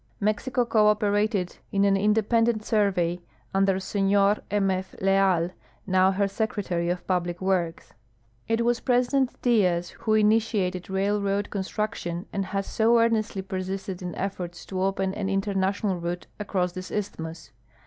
Mexico 0.19 0.65
coop 0.65 1.01
erated 1.01 1.59
in 1.71 1.85
an 1.85 1.95
independent 1.95 2.65
survey 2.65 3.21
under 3.53 3.75
Sehor 3.75 4.41
M. 4.49 4.71
F. 4.71 4.95
Leal, 4.99 5.51
noAV 5.87 6.15
her 6.15 6.27
secretary 6.27 6.89
of 6.89 7.05
})ublic 7.05 7.35
Avorks. 7.35 7.91
It 8.47 8.59
Avas 8.61 8.83
President 8.83 9.39
Diaz 9.43 9.93
Avho 9.99 10.19
initiated 10.19 10.89
railroad 10.89 11.51
construction 11.51 12.25
and 12.33 12.45
has 12.45 12.65
so 12.65 12.97
earnestly 12.99 13.43
persisted 13.43 14.01
in 14.01 14.15
efforts 14.15 14.65
to 14.65 14.81
open 14.81 15.13
an 15.13 15.29
international 15.29 15.99
route 15.99 16.25
aenjss 16.39 16.73
this 16.73 16.89
isthmus. 16.89 17.51